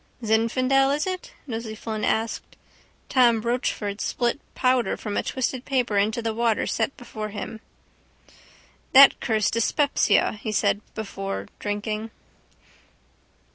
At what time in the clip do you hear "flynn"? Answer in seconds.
1.75-2.03